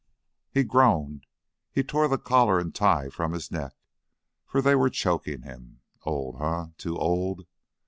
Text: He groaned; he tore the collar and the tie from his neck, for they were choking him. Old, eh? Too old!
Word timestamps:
He 0.51 0.63
groaned; 0.63 1.27
he 1.71 1.83
tore 1.83 2.07
the 2.07 2.17
collar 2.17 2.57
and 2.57 2.73
the 2.73 2.77
tie 2.79 3.09
from 3.09 3.33
his 3.33 3.51
neck, 3.51 3.75
for 4.47 4.59
they 4.59 4.73
were 4.73 4.89
choking 4.89 5.43
him. 5.43 5.81
Old, 6.01 6.41
eh? 6.41 6.71
Too 6.79 6.97
old! 6.97 7.45